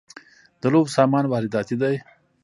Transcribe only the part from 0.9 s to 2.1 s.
سامان وارداتی دی؟